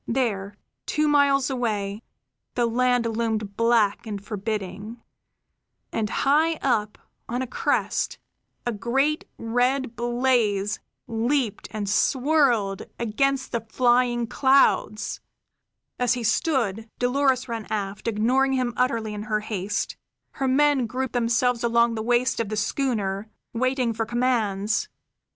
[0.07, 0.57] There,
[0.87, 2.01] two miles away,
[2.55, 4.99] the land loomed black and forbidding;
[5.93, 6.97] and high up,
[7.29, 8.17] on a crest,
[8.65, 15.21] a great red blaze leaped and swirled against the flying clouds.
[15.99, 19.97] As he stood, Dolores ran aft, ignoring him utterly in her haste.
[20.31, 24.89] Her men grouped themselves along the waist of the schooner, waiting for commands.